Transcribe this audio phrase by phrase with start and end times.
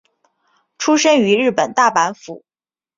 [0.79, 2.43] 出身于日本大阪府。